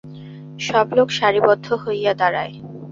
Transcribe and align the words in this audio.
সব 0.59 0.87
লোক 0.97 1.07
সারিবদ্ধ 1.17 1.67
হইয়া 1.83 2.13
দাঁড়ায়। 2.13 2.53